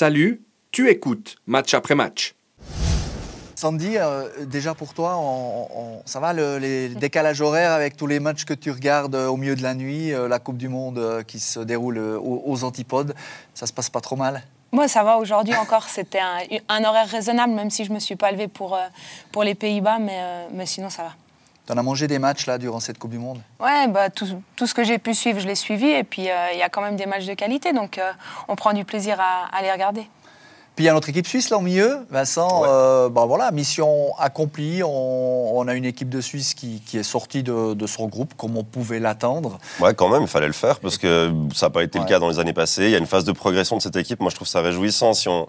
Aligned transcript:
Salut, 0.00 0.40
tu 0.70 0.88
écoutes 0.88 1.36
match 1.46 1.74
après 1.74 1.94
match. 1.94 2.34
Sandy, 3.54 3.98
euh, 3.98 4.46
déjà 4.46 4.74
pour 4.74 4.94
toi, 4.94 5.18
on- 5.18 5.68
on- 5.76 6.02
ça 6.06 6.20
va 6.20 6.32
le, 6.32 6.56
les 6.56 6.88
décalages 6.88 7.42
horaires 7.42 7.72
avec 7.72 7.98
tous 7.98 8.06
les 8.06 8.18
matchs 8.18 8.46
que 8.46 8.54
tu 8.54 8.70
regardes 8.70 9.14
euh, 9.14 9.26
au 9.26 9.36
milieu 9.36 9.56
de 9.56 9.62
la 9.62 9.74
nuit, 9.74 10.14
euh, 10.14 10.26
la 10.26 10.38
Coupe 10.38 10.56
du 10.56 10.68
Monde 10.68 10.96
euh, 10.96 11.22
qui 11.22 11.38
se 11.38 11.60
déroule 11.60 11.98
aux, 11.98 12.42
aux 12.46 12.64
antipodes, 12.64 13.14
ça 13.52 13.66
se 13.66 13.74
passe 13.74 13.90
pas 13.90 14.00
trop 14.00 14.16
mal? 14.16 14.42
Moi, 14.72 14.88
ça 14.88 15.04
va. 15.04 15.18
Aujourd'hui 15.18 15.54
encore, 15.54 15.86
c'était 15.90 16.20
un, 16.20 16.38
un 16.70 16.84
horaire 16.84 17.06
raisonnable, 17.06 17.52
même 17.52 17.68
si 17.68 17.84
je 17.84 17.92
me 17.92 17.98
suis 17.98 18.16
pas 18.16 18.32
levée 18.32 18.48
pour, 18.48 18.74
euh, 18.74 18.86
pour 19.32 19.44
les 19.44 19.54
Pays-Bas, 19.54 19.98
mais, 19.98 20.16
euh, 20.18 20.46
mais 20.54 20.64
sinon, 20.64 20.88
ça 20.88 21.02
va. 21.02 21.12
Tu 21.70 21.74
en 21.76 21.78
as 21.78 21.82
mangé 21.84 22.08
des 22.08 22.18
matchs 22.18 22.46
là 22.46 22.58
durant 22.58 22.80
cette 22.80 22.98
Coupe 22.98 23.12
du 23.12 23.18
Monde? 23.18 23.38
Ouais, 23.60 23.86
bah, 23.86 24.10
tout, 24.10 24.26
tout 24.56 24.66
ce 24.66 24.74
que 24.74 24.82
j'ai 24.82 24.98
pu 24.98 25.14
suivre, 25.14 25.38
je 25.38 25.46
l'ai 25.46 25.54
suivi. 25.54 25.86
Et 25.86 26.02
puis, 26.02 26.28
euh, 26.28 26.34
il 26.52 26.58
y 26.58 26.62
a 26.62 26.68
quand 26.68 26.80
même 26.82 26.96
des 26.96 27.06
matchs 27.06 27.26
de 27.26 27.34
qualité, 27.34 27.72
donc 27.72 27.96
euh, 27.98 28.10
on 28.48 28.56
prend 28.56 28.72
du 28.72 28.84
plaisir 28.84 29.18
à, 29.20 29.56
à 29.56 29.62
les 29.62 29.70
regarder. 29.70 30.00
Puis 30.74 30.84
il 30.84 30.86
y 30.86 30.88
a 30.88 30.92
notre 30.94 31.08
équipe 31.10 31.28
suisse 31.28 31.48
là 31.50 31.58
au 31.58 31.60
milieu, 31.60 32.04
Vincent. 32.10 32.62
Ouais. 32.62 32.68
euh, 32.68 33.08
ben 33.08 33.24
voilà, 33.26 33.52
mission 33.52 34.16
accomplie. 34.18 34.82
On, 34.82 35.58
on 35.58 35.68
a 35.68 35.74
une 35.74 35.84
équipe 35.84 36.08
de 36.08 36.20
Suisse 36.20 36.54
qui, 36.54 36.80
qui 36.84 36.98
est 36.98 37.02
sortie 37.04 37.44
de, 37.44 37.74
de 37.74 37.86
son 37.86 38.06
groupe 38.08 38.34
comme 38.36 38.56
on 38.56 38.64
pouvait 38.64 38.98
l'attendre. 38.98 39.58
Ouais, 39.78 39.94
quand 39.94 40.08
même, 40.08 40.22
il 40.22 40.28
fallait 40.28 40.46
le 40.48 40.52
faire 40.52 40.80
parce 40.80 40.98
que 40.98 41.32
ça 41.54 41.66
n'a 41.66 41.70
pas 41.70 41.84
été 41.84 41.98
Ouais. 42.00 42.04
le 42.04 42.08
cas 42.08 42.18
dans 42.18 42.30
les 42.30 42.40
années 42.40 42.52
passées. 42.52 42.84
Il 42.86 42.90
y 42.90 42.94
a 42.96 42.98
une 42.98 43.06
phase 43.06 43.24
de 43.24 43.32
progression 43.32 43.76
de 43.76 43.82
cette 43.82 43.94
équipe. 43.96 44.18
Moi, 44.20 44.30
je 44.30 44.34
trouve 44.36 44.48
ça 44.48 44.60
réjouissant 44.60 45.12
si 45.12 45.28
on, 45.28 45.48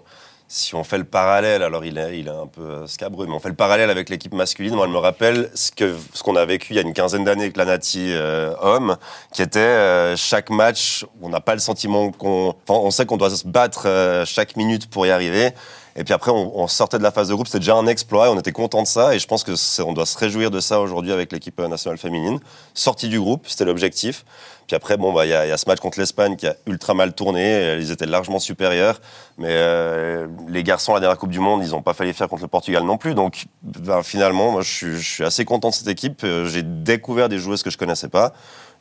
si 0.52 0.74
on 0.74 0.84
fait 0.84 0.98
le 0.98 1.04
parallèle. 1.04 1.62
Alors, 1.62 1.82
il 1.82 1.96
est, 1.96 2.18
il 2.18 2.28
est 2.28 2.30
un 2.30 2.46
peu 2.46 2.60
euh, 2.60 2.86
scabreux, 2.86 3.26
mais 3.26 3.32
on 3.32 3.40
fait 3.40 3.48
le 3.48 3.54
parallèle 3.54 3.88
avec 3.88 4.10
l'équipe 4.10 4.34
masculine. 4.34 4.74
Moi, 4.74 4.84
elle 4.84 4.92
me 4.92 4.98
rappelle 4.98 5.50
ce 5.54 5.72
que 5.72 5.96
ce 6.12 6.22
qu'on 6.22 6.36
a 6.36 6.44
vécu 6.44 6.74
il 6.74 6.76
y 6.76 6.78
a 6.78 6.82
une 6.82 6.92
quinzaine 6.92 7.24
d'années 7.24 7.44
avec 7.44 7.56
la 7.56 7.64
Nati 7.64 8.12
euh, 8.12 8.52
homme, 8.60 8.98
qui 9.32 9.40
était 9.40 9.60
euh, 9.60 10.14
chaque 10.14 10.50
match, 10.50 11.06
on 11.22 11.30
n'a 11.30 11.40
pas 11.40 11.54
le 11.54 11.60
sentiment 11.60 12.12
qu'on. 12.12 12.54
On 12.68 12.90
sait 12.90 13.06
qu'on 13.06 13.16
doit 13.16 13.30
se 13.30 13.46
battre 13.46 14.24
chaque 14.26 14.56
minute 14.56 14.90
pour 14.90 15.06
y 15.06 15.10
arriver. 15.10 15.52
Et 15.96 16.04
puis 16.04 16.14
après, 16.14 16.30
on, 16.30 16.66
sortait 16.68 16.98
de 16.98 17.02
la 17.02 17.10
phase 17.10 17.28
de 17.28 17.34
groupe, 17.34 17.46
c'était 17.46 17.58
déjà 17.58 17.74
un 17.76 17.86
exploit, 17.86 18.30
on 18.30 18.38
était 18.38 18.52
content 18.52 18.82
de 18.82 18.86
ça, 18.86 19.14
et 19.14 19.18
je 19.18 19.26
pense 19.26 19.44
que 19.44 19.52
on 19.82 19.92
doit 19.92 20.06
se 20.06 20.16
réjouir 20.16 20.50
de 20.50 20.60
ça 20.60 20.80
aujourd'hui 20.80 21.12
avec 21.12 21.32
l'équipe 21.32 21.58
nationale 21.60 21.98
féminine. 21.98 22.40
Sortie 22.72 23.08
du 23.08 23.20
groupe, 23.20 23.46
c'était 23.46 23.66
l'objectif. 23.66 24.24
Puis 24.66 24.76
après, 24.76 24.96
bon, 24.96 25.12
bah, 25.12 25.26
il 25.26 25.30
y, 25.30 25.34
a 25.34 25.56
ce 25.56 25.68
match 25.68 25.80
contre 25.80 25.98
l'Espagne 25.98 26.36
qui 26.36 26.46
a 26.46 26.56
ultra 26.66 26.94
mal 26.94 27.12
tourné, 27.12 27.76
ils 27.78 27.90
étaient 27.90 28.06
largement 28.06 28.38
supérieurs, 28.38 29.00
mais 29.36 29.48
euh, 29.50 30.28
les 30.48 30.62
garçons 30.62 30.92
à 30.92 30.94
la 30.94 31.00
dernière 31.00 31.18
Coupe 31.18 31.30
du 31.30 31.40
Monde, 31.40 31.62
ils 31.62 31.72
n'ont 31.72 31.82
pas 31.82 31.94
fallu 31.94 32.12
faire 32.14 32.28
contre 32.28 32.42
le 32.42 32.48
Portugal 32.48 32.84
non 32.84 32.96
plus, 32.96 33.14
donc 33.14 33.44
ben, 33.62 34.02
finalement, 34.02 34.52
moi, 34.52 34.62
je 34.62 34.96
suis, 34.96 35.24
assez 35.24 35.44
content 35.44 35.68
de 35.68 35.74
cette 35.74 35.88
équipe. 35.88 36.22
Euh, 36.24 36.46
J'ai 36.46 36.62
découvert 36.62 37.28
des 37.28 37.38
joueuses 37.38 37.62
que 37.62 37.70
je 37.70 37.76
connaissais 37.76 38.08
pas. 38.08 38.32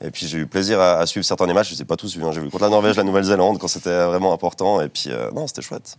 Et 0.03 0.09
puis 0.09 0.25
j'ai 0.27 0.39
eu 0.39 0.47
plaisir 0.47 0.79
à, 0.81 1.05
suivre 1.05 1.25
certains 1.25 1.45
des 1.45 1.53
matchs. 1.53 1.67
Je 1.67 1.73
ne 1.73 1.77
les 1.77 1.81
ai 1.83 1.85
pas 1.85 1.95
tous 1.95 2.15
vus. 2.15 2.23
hein. 2.23 2.31
J'ai 2.31 2.41
vu 2.41 2.49
contre 2.49 2.63
la 2.63 2.69
Norvège, 2.69 2.97
la 2.97 3.03
Nouvelle-Zélande 3.03 3.59
quand 3.59 3.67
c'était 3.67 4.05
vraiment 4.05 4.33
important. 4.33 4.81
Et 4.81 4.89
puis 4.89 5.05
euh, 5.09 5.29
non, 5.31 5.45
c'était 5.47 5.61
chouette. 5.61 5.97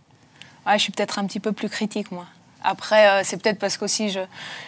Ouais, 0.65 0.73
je 0.77 0.83
suis 0.83 0.91
peut-être 0.91 1.19
un 1.19 1.25
petit 1.25 1.39
peu 1.39 1.51
plus 1.51 1.69
critique, 1.69 2.11
moi. 2.11 2.25
Après, 2.63 3.07
euh, 3.09 3.21
c'est 3.25 3.35
peut-être 3.41 3.59
parce 3.59 3.77
qu'aussi 3.77 4.09
je, 4.09 4.21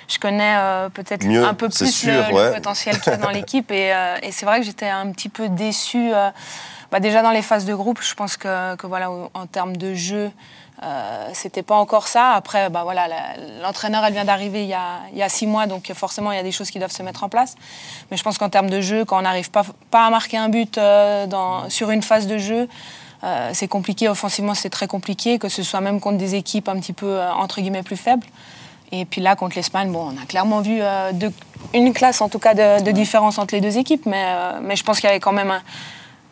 je 0.09 0.19
connais 0.19 0.55
euh, 0.57 0.89
peut-être 0.89 1.25
un 1.25 1.53
peu 1.53 1.69
plus 1.69 1.89
sûr, 1.95 2.11
le, 2.11 2.53
potentiel 2.53 2.99
qu'il 2.99 3.13
y 3.13 3.15
a 3.15 3.17
dans 3.17 3.29
l'équipe. 3.39 3.71
Et, 3.71 3.93
euh, 3.93 4.17
et 4.21 4.31
c'est 4.33 4.45
vrai 4.45 4.59
que 4.59 4.65
j'étais 4.65 4.89
un 4.89 5.09
petit 5.11 5.29
peu 5.29 5.47
déçue. 5.47 6.11
bah, 6.91 6.99
déjà 6.99 7.21
dans 7.21 7.31
les 7.31 7.41
phases 7.41 7.65
de 7.65 7.73
groupe, 7.73 7.99
je 8.01 8.13
pense 8.13 8.35
que, 8.35 8.75
que 8.75 8.85
voilà, 8.85 9.09
en 9.09 9.45
termes 9.47 9.77
de 9.77 9.93
jeu, 9.93 10.29
c'était 11.31 11.63
pas 11.63 11.75
encore 11.75 12.09
ça. 12.09 12.33
Après, 12.33 12.69
bah, 12.69 12.83
voilà, 12.83 13.07
l'entraîneur, 13.61 14.03
elle 14.05 14.13
vient 14.13 14.25
d'arriver 14.25 14.63
il, 14.63 14.69
y 14.69 14.73
a- 14.73 14.99
il 15.13 15.17
y 15.17 15.23
a 15.23 15.29
six 15.29 15.47
mois, 15.47 15.65
donc 15.65 15.89
forcément, 15.93 16.33
il 16.33 16.35
y 16.35 16.39
a 16.39 16.43
des 16.43 16.51
choses 16.51 16.69
qui 16.69 16.79
doivent 16.79 16.91
se 16.91 17.01
mettre 17.01 17.23
en 17.23 17.29
place. 17.29 17.55
Mais 18.11 18.17
je 18.17 18.23
pense 18.23 18.37
qu'en 18.37 18.49
termes 18.49 18.69
de 18.69 18.81
jeu, 18.81 19.05
quand 19.05 19.17
on 19.17 19.21
n'arrive 19.21 19.49
pas, 19.51 19.63
pas 19.89 20.05
à 20.05 20.09
marquer 20.09 20.35
un 20.37 20.49
but 20.49 20.75
dans, 20.77 21.69
sur 21.69 21.91
une 21.91 22.03
phase 22.03 22.27
de 22.27 22.37
jeu, 22.37 22.67
euh, 23.25 23.49
c'est 23.53 23.67
compliqué, 23.67 24.07
offensivement 24.07 24.53
c'est 24.53 24.69
très 24.69 24.87
compliqué, 24.87 25.39
que 25.39 25.49
ce 25.49 25.63
soit 25.63 25.81
même 25.81 25.99
contre 25.99 26.17
des 26.17 26.35
équipes 26.35 26.69
un 26.69 26.79
petit 26.79 26.93
peu 26.93 27.07
euh, 27.07 27.33
entre 27.33 27.59
guillemets 27.61 27.83
plus 27.83 27.97
faibles. 27.97 28.25
Et 28.91 29.03
puis 29.05 29.19
là, 29.19 29.35
contre 29.35 29.55
l'Espagne, 29.55 29.91
bon, 29.91 30.11
on 30.13 30.21
a 30.21 30.25
clairement 30.27 30.61
vu 30.61 30.77
euh, 30.79 31.11
deux- 31.11 31.33
une 31.73 31.91
classe 31.91 32.21
en 32.21 32.29
tout 32.29 32.39
cas 32.39 32.53
de, 32.53 32.83
de 32.83 32.91
différence 32.91 33.39
entre 33.39 33.55
les 33.55 33.61
deux 33.61 33.77
équipes, 33.77 34.05
mais, 34.05 34.23
euh, 34.27 34.59
mais 34.61 34.75
je 34.75 34.83
pense 34.83 34.99
qu'il 34.99 35.07
y 35.07 35.09
avait 35.09 35.19
quand 35.19 35.33
même 35.33 35.49
un- 35.51 35.63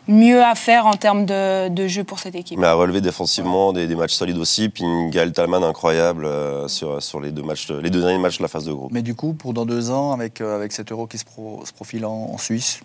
mieux 0.06 0.42
à 0.44 0.54
faire 0.54 0.86
en 0.86 0.92
termes 0.92 1.24
de, 1.24 1.68
de 1.68 1.88
jeu 1.88 2.04
pour 2.04 2.18
cette 2.18 2.34
équipe. 2.34 2.58
Mais 2.58 2.66
à 2.66 2.74
relever 2.74 3.00
défensivement 3.00 3.72
des, 3.72 3.86
des 3.86 3.96
matchs 3.96 4.12
solides 4.12 4.36
aussi. 4.38 4.68
Puis 4.68 4.84
une 4.84 5.10
Gaël 5.10 5.32
Talman 5.32 5.64
incroyable 5.64 6.26
euh, 6.26 6.68
sur, 6.68 7.02
sur 7.02 7.20
les, 7.20 7.32
deux 7.32 7.42
matchs, 7.42 7.68
les 7.70 7.88
deux 7.90 8.02
derniers 8.02 8.18
matchs 8.18 8.36
de 8.38 8.42
la 8.42 8.48
phase 8.48 8.66
de 8.66 8.72
groupe. 8.72 8.92
Mais 8.92 9.00
du 9.02 9.14
coup, 9.14 9.32
pour 9.32 9.52
dans 9.54 9.64
deux 9.64 9.90
ans, 9.90 10.12
avec, 10.12 10.40
euh, 10.42 10.54
avec 10.54 10.72
cet 10.72 10.92
euro 10.92 11.06
qui 11.06 11.16
se, 11.18 11.24
pro- 11.24 11.62
se 11.64 11.72
profile 11.72 12.04
en, 12.04 12.30
en 12.34 12.38
Suisse, 12.38 12.80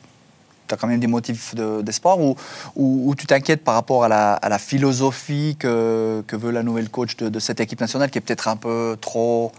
tu 0.69 0.73
as 0.75 0.77
quand 0.77 0.87
même 0.87 0.99
des 0.99 1.07
motifs 1.07 1.55
de- 1.55 1.81
d'espoir 1.81 2.17
ou, 2.19 3.15
tu 3.17 3.25
t'inquiètes 3.25 3.63
par 3.63 3.73
rapport 3.73 4.05
à 4.05 4.07
la, 4.07 4.57
philosophie 4.59 5.57
que, 5.59 6.23
veut 6.31 6.51
la 6.51 6.63
nouvelle 6.63 6.89
coach 6.89 7.17
de 7.17 7.39
cette 7.39 7.59
équipe 7.59 7.81
nationale 7.81 8.09
qui 8.09 8.17
est 8.17 8.21
peut-être 8.21 8.47
un 8.47 8.55
peu 8.55 8.97
trop. 9.01 9.51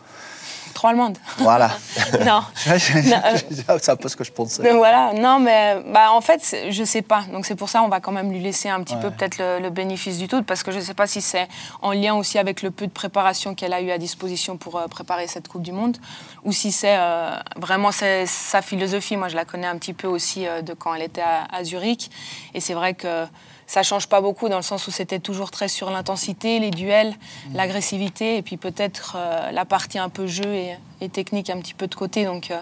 Trop 0.81 0.89
allemande. 0.89 1.19
Voilà. 1.37 1.73
non. 2.25 2.41
C'est 2.65 3.91
un 3.91 3.97
peu 3.97 4.09
ce 4.09 4.17
que 4.17 4.25
je 4.25 4.33
pensais. 4.33 4.63
Donc 4.63 4.77
voilà, 4.79 5.13
non, 5.13 5.39
mais 5.39 5.77
bah, 5.93 6.11
en 6.11 6.23
fait, 6.23 6.57
je 6.71 6.85
sais 6.85 7.03
pas. 7.03 7.25
Donc 7.31 7.45
c'est 7.45 7.55
pour 7.55 7.69
ça 7.69 7.83
on 7.83 7.89
va 7.89 8.01
quand 8.01 8.13
même 8.13 8.33
lui 8.33 8.41
laisser 8.41 8.71
un 8.71 8.83
petit 8.83 8.97
peu 8.97 9.11
peut-être 9.11 9.37
le, 9.37 9.59
le 9.61 9.69
bénéfice 9.69 10.17
du 10.17 10.27
doute, 10.27 10.47
parce 10.47 10.63
que 10.63 10.73
je 10.73 10.81
sais 10.81 10.95
pas 10.95 11.07
si 11.07 11.21
c'est 11.21 11.49
en 11.83 11.93
lien 11.93 12.15
aussi 12.15 12.39
avec 12.39 12.63
le 12.63 12.71
peu 12.71 12.87
de 12.87 12.93
préparation 12.93 13.55
qu'elle 13.55 13.75
a 13.75 13.83
eu 13.83 13.91
à 13.91 13.99
disposition 13.99 14.57
pour 14.57 14.79
euh, 14.79 14.87
préparer 14.87 15.27
cette 15.27 15.49
Coupe 15.49 15.61
du 15.61 15.73
Monde, 15.73 15.99
ou 16.45 16.53
si 16.53 16.73
c'est 16.73 16.97
euh, 16.97 17.37
vraiment 17.57 17.91
sa 17.93 18.63
philosophie. 18.63 19.19
Moi, 19.19 19.29
je 19.29 19.37
la 19.37 19.45
connais 19.45 19.67
un 19.67 19.77
petit 19.77 19.93
peu 19.93 20.07
aussi 20.07 20.47
euh, 20.47 20.63
de 20.63 20.73
quand 20.73 20.95
elle 20.95 21.03
était 21.03 21.21
à, 21.21 21.45
à 21.53 21.63
Zurich, 21.63 22.11
et 22.55 22.61
c'est 22.61 22.73
vrai 22.73 22.95
que 22.95 23.27
ça 23.71 23.85
change 23.85 24.09
pas 24.09 24.21
beaucoup 24.21 24.49
dans 24.49 24.57
le 24.57 24.63
sens 24.63 24.89
où 24.89 24.91
c'était 24.91 25.21
toujours 25.21 25.53
très 25.53 25.69
sur 25.69 25.91
l'intensité, 25.91 26.59
les 26.59 26.73
duels, 26.73 27.15
l'agressivité, 27.55 28.37
et 28.37 28.43
puis 28.43 28.57
peut-être 28.57 29.17
euh, 29.17 29.53
la 29.53 29.65
partie 29.65 30.01
un 30.01 30.09
peu 30.09 30.27
jeu 30.27 30.53
et, 30.53 30.77
et 31.01 31.09
technique 31.09 31.51
un 31.51 31.59
petit 31.61 31.75
peu 31.75 31.87
de 31.87 31.95
côté. 31.95 32.25
Donc, 32.25 32.51
euh, 32.51 32.57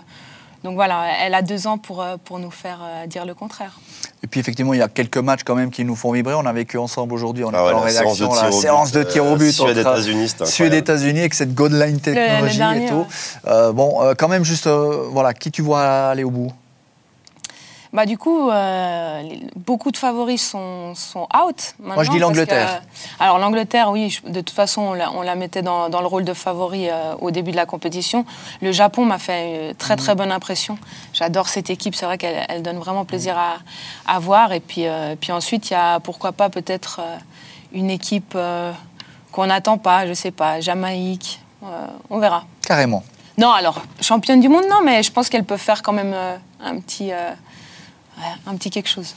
donc 0.64 0.74
voilà, 0.74 1.06
elle 1.24 1.32
a 1.32 1.40
deux 1.40 1.66
ans 1.66 1.78
pour, 1.78 2.02
euh, 2.02 2.16
pour 2.22 2.38
nous 2.38 2.50
faire 2.50 2.80
euh, 2.82 3.06
dire 3.06 3.24
le 3.24 3.32
contraire. 3.32 3.80
Et 4.22 4.26
puis 4.26 4.38
effectivement, 4.38 4.74
il 4.74 4.80
y 4.80 4.82
a 4.82 4.88
quelques 4.88 5.16
matchs 5.16 5.44
quand 5.46 5.54
même 5.54 5.70
qui 5.70 5.82
nous 5.86 5.96
font 5.96 6.12
vibrer. 6.12 6.34
On 6.34 6.44
a 6.44 6.52
vécu 6.52 6.76
ensemble 6.76 7.14
aujourd'hui, 7.14 7.42
on 7.44 7.52
est 7.52 7.56
Ah 7.56 7.64
ouais, 7.64 7.72
en 7.72 7.84
la 7.84 7.90
séance 7.90 8.18
de 8.18 8.24
rédaction, 8.26 8.34
tir 8.34 8.42
la 8.42 8.48
au 8.48 8.52
but, 8.52 8.60
séance 8.60 8.92
de 8.92 9.02
tir 9.04 9.24
au 9.24 9.28
euh, 9.28 9.36
but. 9.36 9.52
Suède, 9.52 9.78
entre 9.78 10.46
Suède. 10.46 10.74
États-Unis, 10.74 11.20
avec 11.20 11.32
cette 11.32 11.54
God 11.54 11.72
line 11.72 12.00
technologie 12.00 12.58
dernier, 12.58 12.84
et 12.84 12.88
tout. 12.90 12.96
ouais. 12.96 13.06
Euh, 13.46 13.72
bon, 13.72 14.02
euh, 14.02 14.12
quand 14.14 14.28
même, 14.28 14.44
juste, 14.44 14.66
euh, 14.66 15.06
voilà, 15.10 15.32
qui 15.32 15.50
tu 15.50 15.62
vois 15.62 16.10
aller 16.10 16.24
au 16.24 16.30
bout? 16.30 16.52
Bah, 17.92 18.04
du 18.04 18.18
coup, 18.18 18.50
euh, 18.50 19.22
beaucoup 19.56 19.90
de 19.90 19.96
favoris 19.96 20.46
sont, 20.50 20.94
sont 20.94 21.26
out. 21.34 21.74
Moi, 21.80 21.96
je 22.04 22.10
dis 22.10 22.16
maintenant, 22.16 22.28
l'Angleterre. 22.28 22.82
alors, 23.18 23.38
l'Angleterre, 23.38 23.90
oui, 23.90 24.10
je- 24.10 24.30
de 24.30 24.40
toute 24.42 24.54
façon, 24.54 24.82
on 24.82 24.92
la, 24.92 25.10
on 25.12 25.22
la 25.22 25.34
mettait 25.34 25.62
dans, 25.62 25.88
dans 25.88 26.00
le 26.02 26.06
rôle 26.06 26.24
de 26.24 26.34
favori 26.34 26.90
euh, 26.90 27.14
au 27.20 27.30
début 27.30 27.50
de 27.50 27.56
la 27.56 27.64
compétition. 27.66 28.26
Le 28.60 28.72
Japon 28.72 29.06
m'a 29.06 29.18
fait 29.18 29.70
une 29.70 29.74
très, 29.74 29.96
très 29.96 30.14
bonne 30.14 30.30
impression. 30.32 30.76
J'adore 31.14 31.48
cette 31.48 31.70
équipe. 31.70 31.94
C'est 31.94 32.04
vrai 32.04 32.18
qu'elle 32.18 32.44
elle 32.48 32.62
donne 32.62 32.78
vraiment 32.78 33.04
plaisir 33.06 33.36
à, 33.38 33.54
à 34.06 34.18
voir. 34.18 34.52
Et 34.52 34.60
puis, 34.60 34.86
euh, 34.86 35.14
puis 35.18 35.32
ensuite, 35.32 35.70
il 35.70 35.72
y 35.72 35.76
a 35.76 35.98
pourquoi 36.00 36.32
pas 36.32 36.50
peut-être 36.50 37.00
une 37.72 37.88
équipe 37.90 38.36
qu'on 39.32 39.46
n'attend 39.46 39.78
pas, 39.78 40.06
je 40.06 40.12
sais 40.14 40.30
pas, 40.30 40.60
Jamaïque. 40.60 41.40
On 42.10 42.18
verra. 42.18 42.44
Carrément. 42.66 43.02
Non, 43.36 43.50
alors, 43.50 43.80
championne 44.00 44.40
du 44.40 44.48
monde, 44.48 44.64
non, 44.68 44.80
mais 44.84 45.02
je 45.02 45.12
pense 45.12 45.28
qu'elle 45.28 45.44
peut 45.44 45.56
faire 45.56 45.82
quand 45.82 45.92
même 45.92 46.14
un, 46.62 46.80
petit, 46.80 47.10
un 48.46 48.56
petit 48.56 48.70
quelque 48.70 48.88
chose. 48.88 49.14